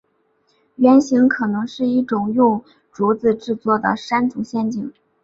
[0.77, 4.91] 原型可能是一种用竹子制作的山猪陷阱。